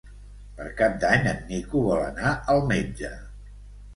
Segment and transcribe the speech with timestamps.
[0.59, 3.13] Per Cap d'Any en Nico vol anar al metge.